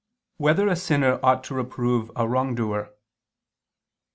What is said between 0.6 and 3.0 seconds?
a Sinner Ought to Reprove a Wrongdoer?